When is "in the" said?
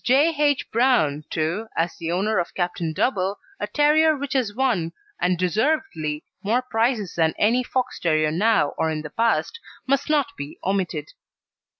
8.89-9.11